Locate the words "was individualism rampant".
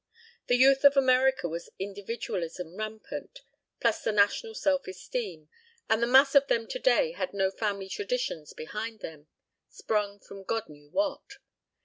1.47-3.41